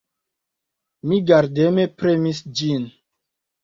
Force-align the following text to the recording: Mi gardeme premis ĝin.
Mi 1.13 1.21
gardeme 1.33 1.87
premis 2.01 2.45
ĝin. 2.63 2.93